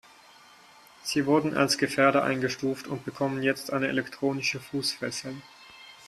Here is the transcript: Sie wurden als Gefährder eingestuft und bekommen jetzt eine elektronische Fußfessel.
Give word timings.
Sie 1.03 1.27
wurden 1.27 1.55
als 1.55 1.77
Gefährder 1.77 2.23
eingestuft 2.23 2.87
und 2.87 3.05
bekommen 3.05 3.43
jetzt 3.43 3.71
eine 3.71 3.87
elektronische 3.87 4.59
Fußfessel. 4.59 5.35